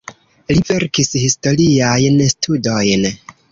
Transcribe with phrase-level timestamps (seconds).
[0.51, 3.09] Li verkis historiajn studojn.